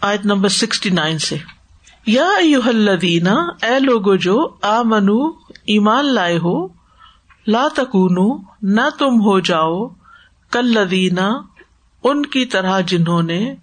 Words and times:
آیت 0.00 0.26
number 0.26 0.48
sixty 0.48 0.90
nine 0.90 1.18
سے۔ 1.18 1.36
یا 2.06 2.28
الذین 2.66 3.26
اے 3.62 3.78
لوگو 3.78 4.16
جو 4.16 4.48
آ 4.62 4.82
منو 4.82 5.28
ایمان 5.66 6.04
لائے 6.04 6.38
ہو، 6.38 6.68
لا 7.46 7.68
تکون 7.76 8.42
نہ 8.62 8.80
تم 8.98 9.20
ہو 9.20 9.40
جاؤ 9.40 9.88
کل 10.50 10.66
لدینہ 10.66 11.40
ان 12.04 12.26
کی 12.26 12.44
طرح 12.44 12.80
جنہوں 12.80 13.22
نے 13.22 13.54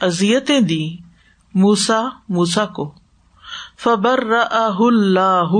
ازیتیں 0.00 0.60
دی 0.60 0.96
موسا 1.54 2.02
موسا 2.28 2.66
کو۔ 2.66 2.94
فبر 3.78 4.24
اللہ 4.78 5.54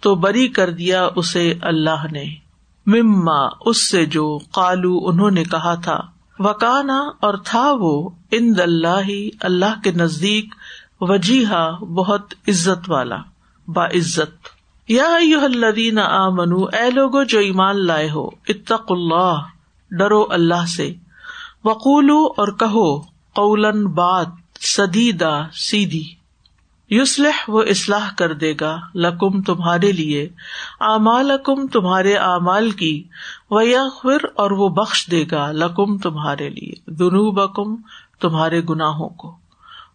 تو 0.00 0.14
بری 0.14 0.48
کر 0.48 0.70
دیا 0.70 1.08
اسے 1.16 1.54
اللہ 1.62 2.06
نے۔ 2.12 2.24
مما، 2.86 3.48
اس 3.60 3.90
سے 3.90 4.06
جو 4.06 4.38
کالو 4.38 5.08
انہوں 5.08 5.30
نے 5.30 5.44
کہا 5.44 5.74
تھا۔ 5.74 6.13
وکانا 6.38 6.98
اور 7.20 7.34
تھا 7.44 7.72
وہ 7.72 8.10
ان 8.30 8.54
اللہ 8.58 9.10
اللہ 9.40 9.82
کے 9.84 9.92
نزدیک 9.92 10.54
وجیحا، 11.00 11.70
بہت 11.70 12.34
عزت 12.48 12.90
والا، 12.90 13.16
با 13.68 13.86
عزت۔ 13.86 14.48
یا 14.88 15.14
الذین 15.42 15.98
آمنو، 15.98 16.64
اے 16.64 16.90
لوگو 16.90 17.24
جو 17.24 17.38
ایمان 17.38 17.86
لائے 17.86 18.10
ہو 18.10 18.26
اتق 18.26 18.92
اللہ، 18.92 19.34
ڈرو 19.90 20.26
اللہ 20.30 20.66
سے۔ 20.76 20.94
وقولو 21.64 22.24
اور 22.26 22.48
کہو، 22.48 23.00
قولن 23.34 23.86
بات 23.86 24.26
سدیدا 24.60 25.40
سیدھی۔ 25.52 26.23
یوسلح 26.90 27.44
وہ 27.48 27.62
اصلاح 27.62 28.08
کر 28.18 28.32
دے 28.32 28.54
گا 28.60 28.76
لکم 28.94 29.42
تمہارے 29.42 29.92
لیے 29.92 30.28
امال 30.80 31.30
تمہارے 31.72 32.14
اعمال 32.14 32.70
کی، 32.70 33.02
ویغفر 33.50 34.24
اور 34.34 34.50
وہ 34.50 34.68
بخش 34.68 35.10
دے 35.10 35.24
گا 35.30 35.50
لکم 35.52 35.98
تمہارے 35.98 36.48
لیے 36.48 36.90
دنو 36.90 37.30
بکم 37.30 37.76
تمہارے 38.20 38.60
گناہوں 38.70 39.08
کو۔ 39.08 39.36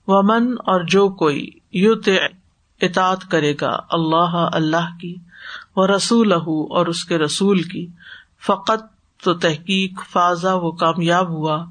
ومن 0.07 0.53
اور 0.59 0.81
جو 0.81 1.09
کوئی 1.09 1.49
یو 1.73 1.93
اطاط 2.81 3.25
کرے 3.25 3.53
گا 3.61 3.79
اللہ 3.89 4.47
اللہ 4.53 4.97
کی 5.01 5.15
وہ 5.75 5.87
رسول 5.87 6.31
اور 6.31 6.85
اس 6.85 7.05
کے 7.05 7.17
رسول 7.17 7.61
کی، 7.61 7.87
فقط 8.45 8.81
تو 9.23 9.33
تحقیق 9.33 10.01
فاضا 10.11 10.53
وہ 10.53 10.71
کامیاب 10.71 11.29
ہوا 11.29 11.65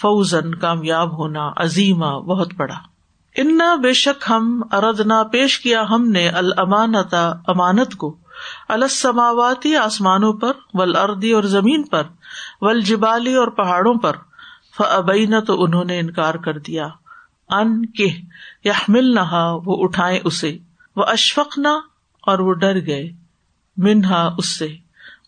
فوزن 0.00 0.54
کامیاب 0.54 1.18
ہونا 1.18 1.50
عظیمہ، 1.56 2.20
بہت 2.20 2.54
بڑا۔ 2.56 2.95
انا 3.36 3.74
بے 3.74 3.92
شک 3.92 4.24
ہم 4.30 4.62
اردنا 4.72 5.22
پیش 5.22 5.60
کیا 5.60 5.84
ہم 5.90 6.08
نے 6.08 6.28
المانتا 6.28 7.32
امانت 7.46 7.94
کو۔ 7.94 8.16
السماواتی 8.68 9.76
آسمانوں 9.76 10.32
پر 10.32 10.52
ول 10.74 10.96
اردی 10.96 11.32
اور 11.32 11.42
زمین 11.42 11.82
پر 11.82 12.02
ول 12.60 12.80
جبالی 12.80 13.34
اور 13.34 13.48
پہاڑوں 13.48 13.94
پر۔ 13.94 14.16
فبین 14.76 15.44
تو 15.46 15.64
انہوں 15.64 15.84
نے 15.84 15.98
انکار 15.98 16.34
کر 16.34 16.58
دیا۔ 16.58 16.88
ان 17.50 17.86
کے 17.86 18.08
یا 18.64 18.72
مل 18.88 19.14
نہا 19.14 19.52
وہ 19.64 19.84
اٹھائے 19.84 20.20
اسے۔ 20.24 20.58
وہ 20.96 21.04
اشفق 21.06 21.58
نہ 21.58 21.80
اور 22.22 22.38
وہ 22.38 22.52
ڈر 22.52 22.86
گئے۔ 22.86 23.10
منہا، 23.76 24.34
اس 24.38 24.58
سے۔ 24.58 24.68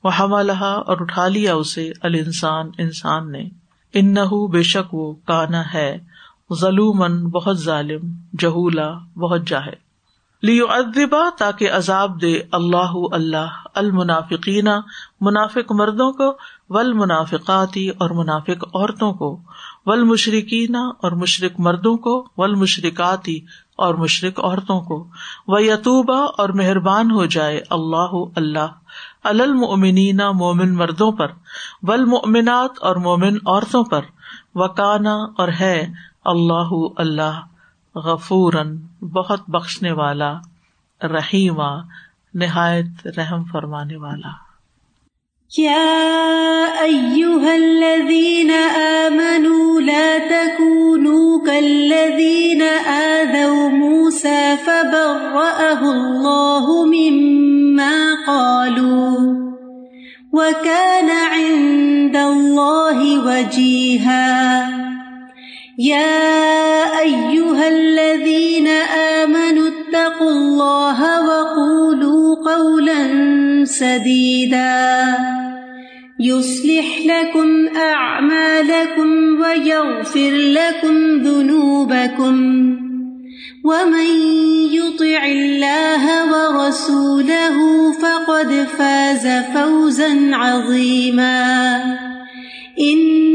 وہ 0.05 0.17
ہما 0.17 0.43
لہا 0.43 0.73
اور 0.73 0.97
اٹھا 1.01 1.29
لیا 1.29 1.55
اسے۔ 1.55 1.93
الانسان، 2.03 2.71
انسان 2.79 3.33
نے۔ 3.33 3.49
ان 3.93 4.15
نہ 4.15 4.49
بے 4.53 4.63
شک 4.63 4.95
وہ 4.95 5.15
کانا 5.15 5.63
ہے۔ 5.75 5.99
ظلومن 6.55 7.25
بہت 7.25 7.59
ظالم، 7.59 8.01
جہولا، 8.39 8.91
بہت 9.17 9.47
جاہے 9.47 9.89
لیو 10.43 10.67
ادبا 10.69 11.23
تاکہ 11.39 11.71
عذاب 11.71 12.21
دے 12.23 12.41
اللہ 12.53 12.93
اللہ 13.13 13.67
المنافقین، 13.75 14.69
منافق 15.21 15.73
مردوں 15.73 16.13
کو 16.13 16.33
ول 16.69 16.93
منافقاتی 16.93 17.89
اور 17.89 18.11
منافق 18.11 18.65
عورتوں 18.75 19.13
کو 19.13 19.41
ول 19.87 20.05
مشرقین 20.05 20.75
اور 20.77 21.13
مشرق 21.13 21.61
مردوں 21.61 21.97
کو 21.97 22.29
ول 22.37 22.55
مشرقاتی 22.55 23.41
اور 23.77 23.95
مشرق 23.95 24.41
عورتوں 24.41 24.81
کو۔ 24.81 25.07
و 25.47 25.59
یتوبہ 25.59 26.27
اور 26.39 26.49
مہربان 26.49 27.11
ہو 27.11 27.25
جائے 27.27 27.61
اللہ 27.71 28.15
اللہ 28.37 28.71
المنین 29.25 30.21
مومن 30.35 30.75
مردوں 30.75 31.13
پر 31.13 31.27
ول 31.83 32.05
مومنات 32.05 32.79
اور 32.81 32.97
مومن 32.97 33.37
عورتوں 33.47 33.85
پر۔ 33.85 34.01
وکانا، 34.55 35.15
اور 35.39 35.49
ہے 35.49 35.87
اللہ 36.29 36.73
اللہ 36.97 37.41
غفورن 37.95 38.77
بہت 39.01 39.41
بخشنے 39.49 39.93
والا، 39.93 40.35
رحیمہ، 41.03 41.83
نہایت 42.35 43.07
رحم 43.07 43.45
فرمانے 43.45 43.97
والا۔ 43.97 44.49
يا 45.59 46.65
أيها 46.81 47.53
الذين 47.55 48.51
آمنوا 48.77 49.81
لا 49.81 50.19
تكونوا 50.31 51.47
كالذين 51.47 52.63
آذوا 52.87 53.69
موسى 53.69 54.55
فبرأه 54.65 55.83
الله 55.83 56.85
مما 56.85 58.15
قالوا 58.27 59.17
وكان 60.33 61.11
عند 61.11 62.17
الله 62.17 63.19
وجيها 63.25 64.39
يا 65.79 67.01
أيها 67.01 67.69
الذين 67.69 68.69
آمنوا 68.69 69.69
اتقوا 69.69 70.31
الله 70.31 71.23
وقولوا 71.23 72.55
قولا 72.55 73.01
سديدا. 73.65 75.17
يصلح 76.21 76.99
لكم 77.07 77.69
أعمالكم 77.77 79.41
ويغفر 79.41 80.31
لكم 80.31 81.23
ذنوبكم. 81.23 82.37
ومن 83.65 84.11
يطع 84.73 85.27
الله 85.27 86.05
ورسوله 86.33 87.57
فقد 87.93 88.67
فاز 88.79 89.45
فوزا 89.55 90.31
عظيما. 90.33 91.75
إنا 92.81 93.28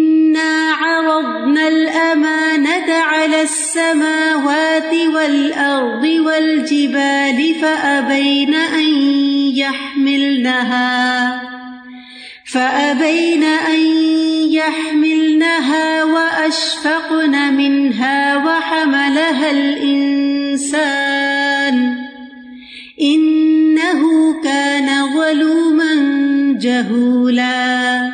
والأرض 5.23 6.03
والجبال 6.03 7.55
فأبين 7.61 8.53
أن 8.53 8.89
يحملنها، 9.55 11.41
فأبين 12.51 13.43
أن 13.43 13.81
يحملنها 14.51 16.03
وأشفقن 16.03 17.53
منها 17.53 18.37
وحملها 18.37 19.51
الإنسان. 19.51 20.85
إنه 23.01 24.01
كان 24.43 24.89
ظلوما 25.15 25.93
جهولا. 26.61 28.13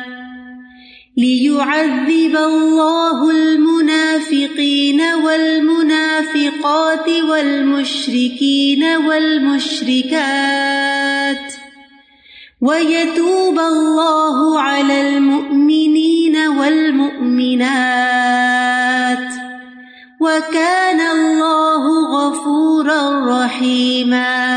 ليعذب 1.16 2.36
الله 2.36 3.30
المنافقين 3.30 5.00
والمنافقين 5.00 5.69
والمنافقات 6.60 7.08
والمشركين 7.30 8.84
والمشركات 8.84 10.16
ويتوب 12.60 13.58
الله 13.58 14.60
على 14.60 15.08
المؤمنين 15.08 16.36
والمؤمنات 16.36 17.70
وكان 20.20 21.00
الله 21.00 21.84
غفورا 22.16 23.00
رَّحِيمًا 23.44 24.49